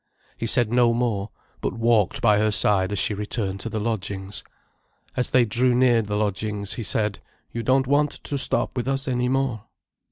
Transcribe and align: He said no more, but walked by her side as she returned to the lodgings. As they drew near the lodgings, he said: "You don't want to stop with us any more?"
He 0.35 0.47
said 0.47 0.71
no 0.73 0.95
more, 0.95 1.29
but 1.61 1.73
walked 1.73 2.23
by 2.23 2.39
her 2.39 2.49
side 2.49 2.91
as 2.91 2.97
she 2.97 3.13
returned 3.13 3.59
to 3.59 3.69
the 3.69 3.79
lodgings. 3.79 4.43
As 5.15 5.29
they 5.29 5.45
drew 5.45 5.75
near 5.75 6.01
the 6.01 6.17
lodgings, 6.17 6.73
he 6.73 6.81
said: 6.83 7.19
"You 7.51 7.61
don't 7.61 7.85
want 7.85 8.09
to 8.23 8.37
stop 8.39 8.75
with 8.75 8.87
us 8.87 9.07
any 9.07 9.29
more?" 9.29 9.65